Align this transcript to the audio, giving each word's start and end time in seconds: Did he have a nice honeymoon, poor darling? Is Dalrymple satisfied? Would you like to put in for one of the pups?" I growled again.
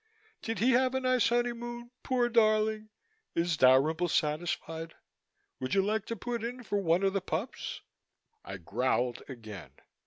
Did 0.41 0.57
he 0.57 0.71
have 0.71 0.95
a 0.95 0.99
nice 0.99 1.27
honeymoon, 1.29 1.91
poor 2.01 2.27
darling? 2.27 2.89
Is 3.35 3.55
Dalrymple 3.55 4.07
satisfied? 4.07 4.95
Would 5.59 5.75
you 5.75 5.83
like 5.83 6.07
to 6.07 6.15
put 6.15 6.43
in 6.43 6.63
for 6.63 6.79
one 6.81 7.03
of 7.03 7.13
the 7.13 7.21
pups?" 7.21 7.81
I 8.43 8.57
growled 8.57 9.21
again. 9.29 9.69